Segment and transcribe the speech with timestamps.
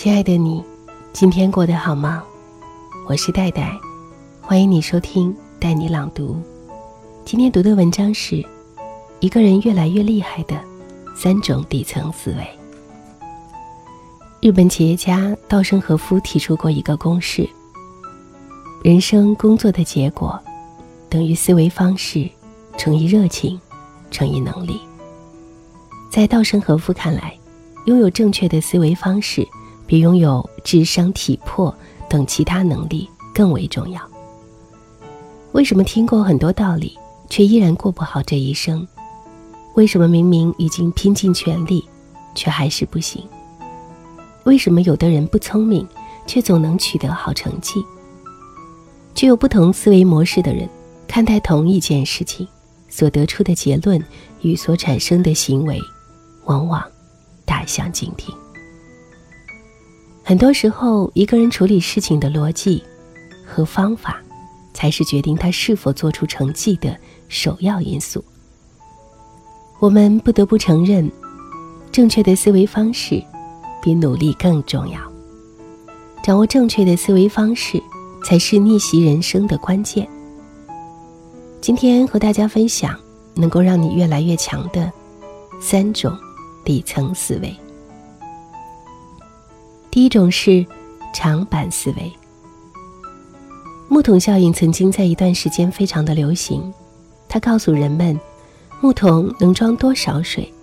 [0.00, 0.62] 亲爱的你，
[1.12, 2.22] 今天过得好吗？
[3.08, 3.76] 我是戴戴，
[4.40, 6.40] 欢迎你收听带你朗读。
[7.24, 8.36] 今天读的文章是
[9.18, 10.56] 《一个人越来越厉害的
[11.16, 12.36] 三种底层思维》。
[14.40, 17.50] 日本企业家稻盛和夫提出过一个公式：
[18.84, 20.40] 人生工作的结果
[21.10, 22.30] 等于思维方式
[22.76, 23.60] 乘以热情
[24.12, 24.80] 乘以能力。
[26.08, 27.36] 在稻盛和夫看来，
[27.86, 29.44] 拥有正确的思维方式，
[29.88, 31.74] 比拥有智商、体魄
[32.10, 34.00] 等其他能力更为重要。
[35.52, 36.96] 为什么听过很多道理，
[37.30, 38.86] 却依然过不好这一生？
[39.74, 41.82] 为什么明明已经拼尽全力，
[42.34, 43.24] 却还是不行？
[44.44, 45.88] 为什么有的人不聪明，
[46.26, 47.82] 却总能取得好成绩？
[49.14, 50.68] 具有不同思维模式的人，
[51.08, 52.46] 看待同一件事情，
[52.90, 54.04] 所得出的结论
[54.42, 55.80] 与所产生的行为。
[56.44, 56.82] 往往
[57.44, 58.34] 大相径庭。
[60.28, 62.84] 很多时候，一个人处理事情的逻辑
[63.46, 64.22] 和方法，
[64.74, 66.94] 才是决定他是否做出成绩的
[67.28, 68.22] 首要因素。
[69.78, 71.10] 我们不得不承认，
[71.90, 73.24] 正确的思维方式
[73.80, 75.00] 比努力更重要。
[76.22, 77.82] 掌握正确的思维方式，
[78.22, 80.06] 才是逆袭人生的关键。
[81.62, 82.94] 今天和大家分享
[83.34, 84.92] 能够让你越来越强的
[85.58, 86.14] 三种。
[86.66, 87.56] 底层思维，
[89.98, 90.64] 第一种是
[91.12, 92.12] 长板思维。
[93.88, 96.72] 木桶效应曾经在一段时间非常的流行，
[97.28, 98.16] 它告诉人们，
[98.80, 100.54] 木桶能装多少水，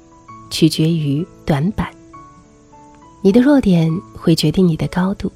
[0.49, 1.89] 取决于短板。
[3.21, 5.29] 你的弱点会决定你的高度。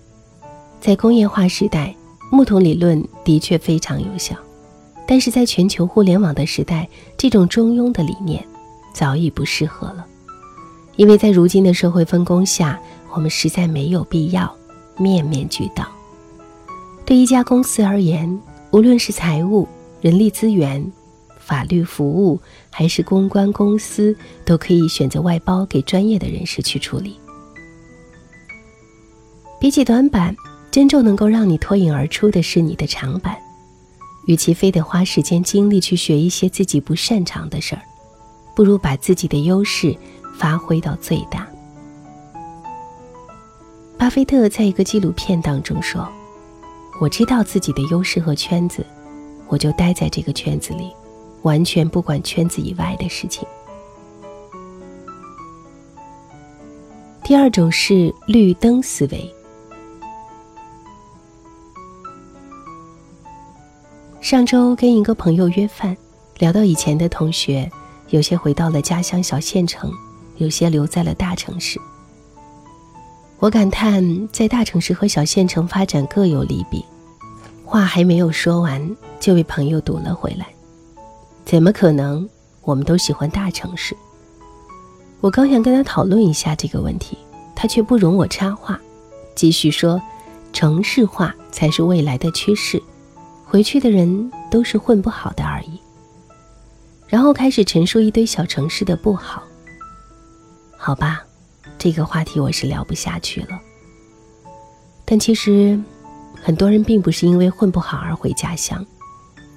[0.80, 1.94] 在工业化时代，
[2.32, 4.34] 木桶理论的确非常有效，
[5.06, 8.42] 但是在全球互联网的时代，这种中庸的理念
[8.94, 10.06] 早已不适合了。
[10.96, 12.80] 因为在如今的社会分工下，
[13.14, 14.54] 我们实在没有必要
[14.98, 15.88] 面面俱到。
[17.06, 18.40] 对一家公司而言，
[18.72, 19.68] 无论是财务、
[20.02, 20.92] 人力资源、
[21.40, 24.16] 法律服务，还是公关公司，
[24.46, 27.20] 都可以选择外包给专业的人士去处理。
[29.60, 30.36] 比起短板，
[30.70, 33.38] 真正能够让你脱颖而出的是你的长板。
[34.26, 37.82] 与其非得花时间精力去学一些自己不擅长的事儿，
[38.56, 39.96] 不如把自己的优势。
[40.38, 41.46] 发挥到最大。
[44.00, 46.08] 巴菲特在一个纪录片当中说
[47.02, 48.86] ：“我知道自己的优势和圈子，
[49.50, 50.90] 我就待在这个圈子里，
[51.42, 53.46] 完全不管圈子以外的事情。”
[57.26, 59.36] 第二种是绿灯思维。
[64.22, 65.96] 上周跟一个朋友约饭，
[66.38, 67.70] 聊到以前的同学，
[68.12, 69.92] 有些回到了家乡小县城。
[70.38, 71.78] 有些留在了大城市。
[73.40, 76.84] 我感叹，在大城市和小县城发展各有利弊。
[77.64, 80.46] 话还没有说完，就被朋友堵了回来。
[81.46, 82.28] 怎么可能？
[82.64, 83.96] 我们都喜欢大城市。
[85.22, 87.18] 我刚想跟他讨论一下这个问题，
[87.56, 88.80] 他却不容我插话，
[89.36, 90.02] 继续说
[90.52, 92.82] ：“城市化才是未来的趋势，
[93.46, 95.80] 回去的人都是混不好的而已。”
[97.08, 99.42] 然后开始陈述一堆小城市的不好。
[100.78, 101.24] 好吧，
[101.80, 103.60] 这个话题我是聊不下去了。
[105.06, 105.80] 但其实，
[106.36, 108.86] 很多人并不是因为混不好而回家乡，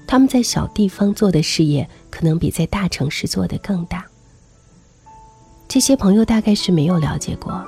[0.07, 4.07] 他们在小地方做的事业，可能比在大城市做的更大。
[5.67, 7.61] 这些朋友大概是没有了解过，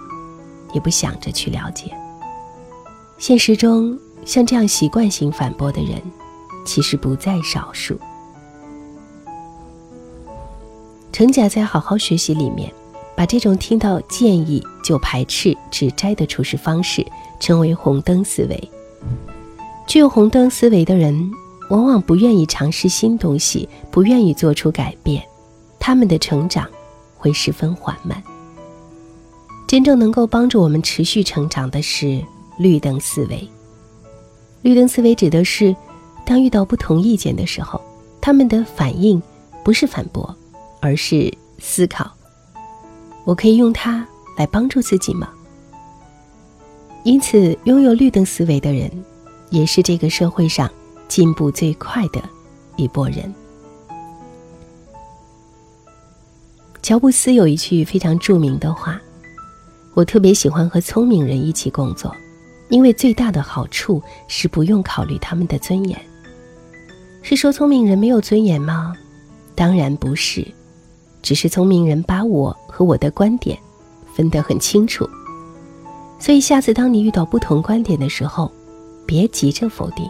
[0.73, 1.93] 也不想着去了解。
[3.19, 6.01] 现实中，像这样习惯性反驳的人，
[6.65, 7.99] 其实不在少数。
[11.13, 12.73] 程甲在《好好学习》里面。
[13.17, 17.05] 把这种听到建议就排斥、指摘的处事方式
[17.41, 18.71] 称为红灯思维。
[19.87, 21.31] 具有红灯思维的人，
[21.71, 25.23] 往往不愿意尝试新东西，不愿意做出改变，
[25.79, 26.69] 他们的成长
[27.17, 28.23] 会十分缓慢。
[29.67, 32.23] 真正能够帮助我们持续成长的是
[32.59, 33.49] 绿灯思维。
[34.62, 35.75] 绿灯思维指的是，
[36.25, 37.81] 当遇到不同意见的时候，
[38.21, 39.21] 他们的反应
[39.62, 40.35] 不是反驳，
[40.81, 42.13] 而是思考。
[43.25, 44.06] 我可以用它
[44.37, 45.29] 来帮助自己吗？
[47.05, 48.91] 因此，拥有绿灯思维的人，
[49.50, 50.71] 也是这个社会上
[51.09, 52.23] 进步最快的
[52.76, 53.32] 一波人。
[56.82, 59.00] 乔布斯有一句非常著名的话
[59.94, 62.15] ：“我特别喜欢和聪明人一起工作，
[62.69, 65.99] 因为最大的好处是不用考虑他们的尊严。”
[67.23, 68.94] 是说聪明人没有尊严吗？
[69.55, 70.47] 当然不是。
[71.25, 73.59] 只是聪明人把我和我的观点
[74.15, 75.09] 分得很清楚。
[76.19, 78.53] 所以下次当你遇到不同观点的时候，
[79.06, 80.06] 别急着否定，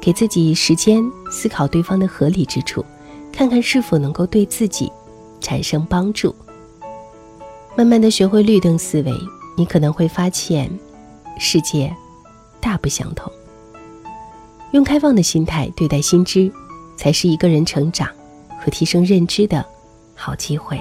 [0.00, 2.84] 给自己时间思考对方的合理之处，
[3.32, 4.90] 看看是否能够对自己
[5.40, 6.32] 产生帮助。
[7.76, 9.12] 慢慢的学会绿灯思维，
[9.56, 10.70] 你可能会发现，
[11.36, 11.92] 世界
[12.60, 13.28] 大不相同。
[14.70, 16.48] 用开放的心态对待新知，
[16.96, 18.08] 才是一个人成长
[18.60, 19.64] 和提升认知的
[20.14, 20.80] 好机会。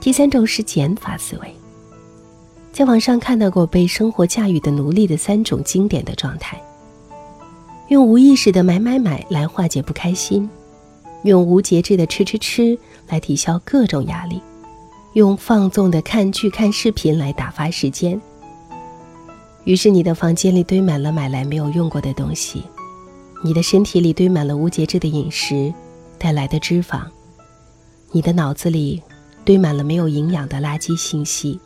[0.00, 1.54] 第三种是减法思维。
[2.72, 6.60] 在网上看到过被生活驾驭的奴隶的三种经典的状态：
[7.88, 10.48] 用无意识的买买买来化解不开心，
[11.24, 12.78] 用无节制的吃吃吃
[13.08, 14.40] 来抵消各种压力，
[15.14, 18.18] 用放纵的看剧看视频来打发时间。
[19.64, 22.62] 于是你的房间里堆满了买来没有用过的东西，
[23.44, 25.74] 你的身体里堆满了无节制的饮食
[26.20, 27.02] 带来的脂肪，
[28.12, 29.02] 你的脑子里。
[29.42, 31.58] 堆满了没有营养的垃圾信息，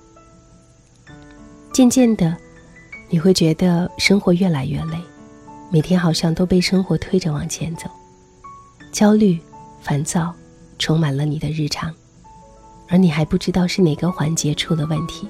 [1.73, 2.35] 渐渐的，
[3.11, 4.97] 你会觉得生活越来越累，
[5.71, 7.91] 每天好像都被生活推着往前走，
[8.93, 9.39] 焦虑、
[9.83, 10.33] 烦躁
[10.79, 11.93] 充满了你的日常，
[12.89, 15.29] 而你还不知道是哪个环节出了问题。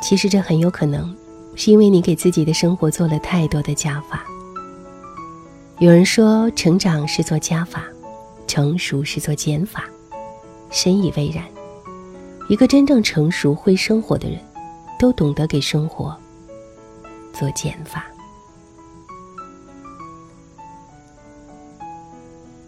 [0.00, 1.14] 其实这很有可能
[1.54, 4.24] 是因为你给自己的生活做了太多的加法。
[5.80, 7.82] 有人说，成长是做加法，
[8.46, 9.84] 成熟是做减法。
[10.70, 11.44] 深以为然。
[12.48, 14.38] 一个真正成熟、会生活的人，
[14.98, 16.16] 都懂得给生活
[17.32, 18.06] 做减法。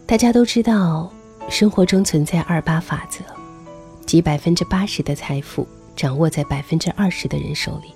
[0.05, 1.09] 大家都知道，
[1.49, 3.23] 生活中存在二八法则，
[4.05, 5.65] 即百分之八十的财富
[5.95, 7.93] 掌握在百分之二十的人手里。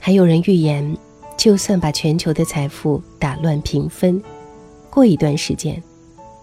[0.00, 0.96] 还有人预言，
[1.42, 4.22] 就算把全球的财富打乱平分，
[4.88, 5.82] 过一段时间，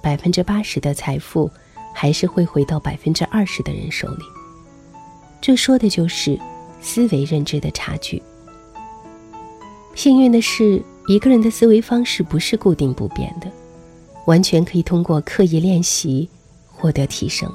[0.03, 1.49] 百分之八十的财富。
[1.91, 4.23] 还是会回到百分之二十的人手里。
[5.41, 6.39] 这说的就是
[6.79, 8.21] 思维认知的差距。
[9.95, 13.51] 幸运的是，一个人的思维方式不是固定不变的，
[14.25, 16.29] 完全可以通过刻意练习
[16.67, 17.51] 获得提升。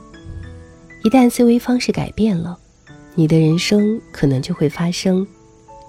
[1.05, 2.59] 一旦思维方式改变了，
[3.15, 5.27] 你的人生可能就会发生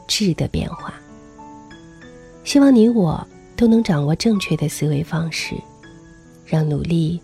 [0.07, 0.93] 质的变化。
[2.45, 3.27] 希望你我
[3.57, 5.55] 都能掌握正确的思维方式，
[6.45, 7.19] 让努力。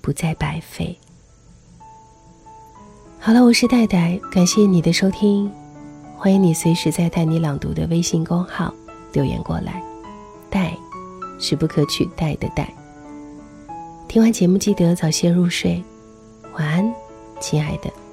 [0.00, 0.96] 不再白费。
[3.18, 5.50] 好了，我是戴戴，感谢你的收听，
[6.16, 8.72] 欢迎你随时在带你朗读的微信公号
[9.12, 9.82] 留言过来。
[10.48, 10.74] 戴
[11.38, 12.72] 是不可取代的戴。
[14.06, 15.82] 听完节目记得早些入睡，
[16.54, 16.94] 晚安，
[17.38, 18.07] 亲爱的。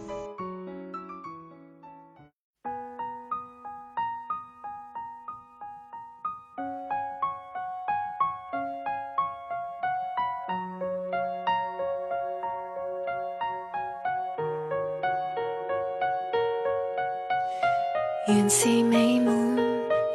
[18.27, 19.55] 原是美满，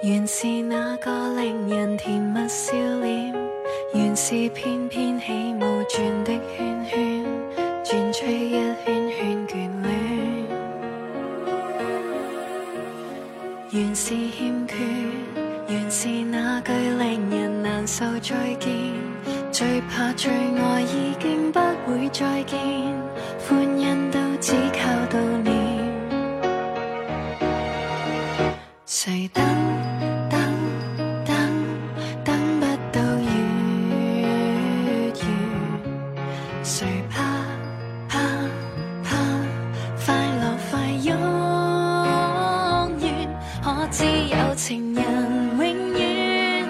[0.02, 3.32] 原是那个令人甜蜜笑脸，
[3.94, 6.69] 原是翩翩起舞转的圈，
[29.20, 29.44] 谁等
[30.30, 30.40] 等
[31.26, 31.36] 等
[32.24, 33.28] 等不到月
[35.12, 35.22] 圆？
[36.64, 37.20] 谁怕
[38.08, 38.18] 怕
[39.04, 39.10] 怕
[40.06, 41.12] 快乐快拥
[43.00, 43.28] 远？
[43.62, 45.04] 可知有情人
[45.58, 45.62] 永
[45.98, 46.66] 远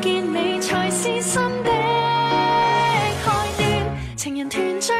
[0.00, 1.70] 见你才是新的
[3.24, 3.26] 开
[3.56, 3.66] 端？
[4.14, 4.92] 情人团聚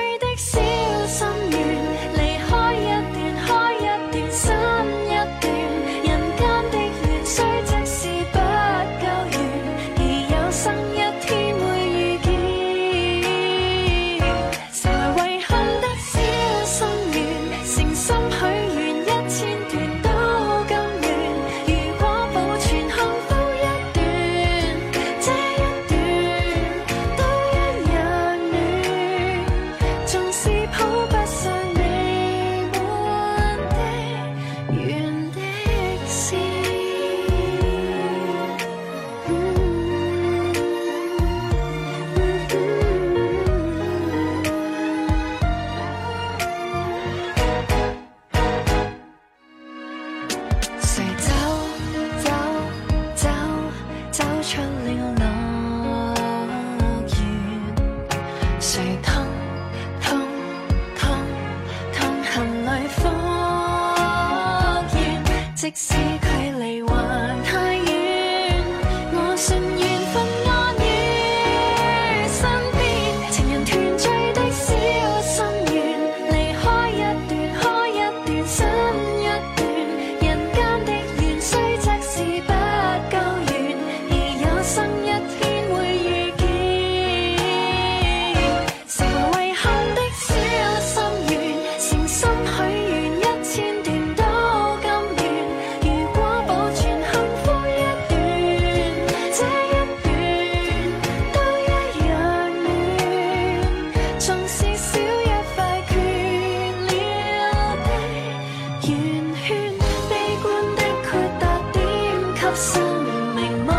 [112.79, 113.78] 生命某